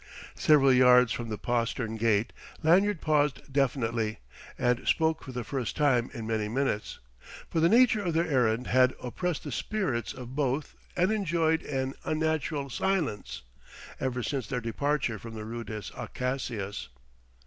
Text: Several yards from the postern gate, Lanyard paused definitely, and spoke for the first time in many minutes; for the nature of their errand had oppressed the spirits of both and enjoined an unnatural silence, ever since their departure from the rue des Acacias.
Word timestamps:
Several 0.33 0.73
yards 0.73 1.11
from 1.11 1.29
the 1.29 1.37
postern 1.37 1.95
gate, 1.95 2.33
Lanyard 2.63 3.01
paused 3.01 3.53
definitely, 3.53 4.17
and 4.57 4.87
spoke 4.87 5.23
for 5.23 5.31
the 5.31 5.43
first 5.43 5.75
time 5.75 6.09
in 6.15 6.25
many 6.25 6.49
minutes; 6.49 6.97
for 7.47 7.59
the 7.59 7.69
nature 7.69 8.01
of 8.05 8.15
their 8.15 8.25
errand 8.25 8.65
had 8.65 8.95
oppressed 9.03 9.43
the 9.43 9.51
spirits 9.51 10.11
of 10.11 10.35
both 10.35 10.73
and 10.97 11.11
enjoined 11.11 11.61
an 11.61 11.93
unnatural 12.03 12.67
silence, 12.71 13.43
ever 13.99 14.23
since 14.23 14.47
their 14.47 14.59
departure 14.59 15.19
from 15.19 15.35
the 15.35 15.45
rue 15.45 15.63
des 15.63 15.91
Acacias. 15.95 16.87